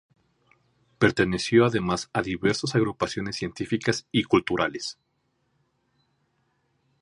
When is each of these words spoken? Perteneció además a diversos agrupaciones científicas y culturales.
Perteneció 0.97 1.63
además 1.63 2.09
a 2.11 2.23
diversos 2.23 2.73
agrupaciones 2.73 3.35
científicas 3.35 4.07
y 4.11 4.23
culturales. 4.23 4.97